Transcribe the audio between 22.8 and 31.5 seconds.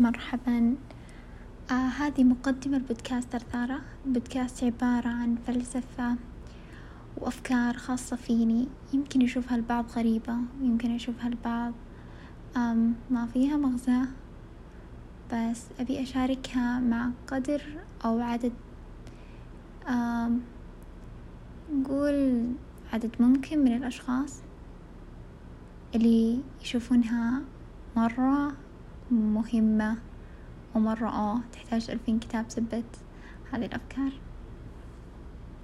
عدد ممكن من الأشخاص اللي يشوفونها مرة مهمة ومرة آه